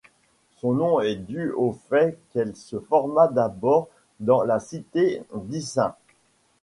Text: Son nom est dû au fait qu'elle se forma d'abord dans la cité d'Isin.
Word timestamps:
Son 0.55 0.73
nom 0.73 0.99
est 0.99 1.13
dû 1.15 1.51
au 1.51 1.73
fait 1.73 2.17
qu'elle 2.33 2.55
se 2.55 2.79
forma 2.79 3.27
d'abord 3.27 3.87
dans 4.19 4.41
la 4.41 4.59
cité 4.59 5.21
d'Isin. 5.35 5.95